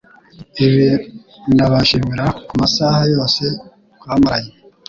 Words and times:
Ibi 0.65 0.87
ndabashimira 1.53 2.25
kumasaha 2.47 3.01
yose 3.13 3.43
twamaranye 3.97 4.53